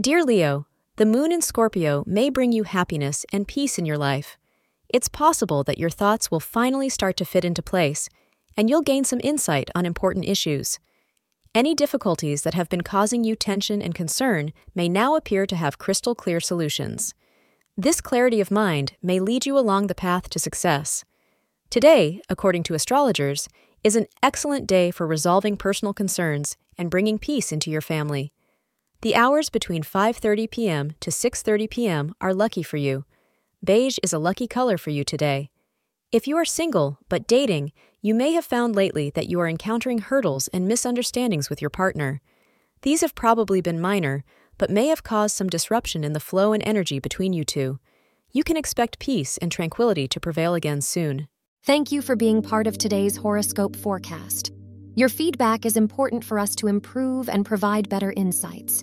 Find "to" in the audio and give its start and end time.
7.18-7.24, 15.46-15.54, 20.30-20.40, 22.64-22.74, 31.00-31.10, 50.08-50.18, 56.54-56.68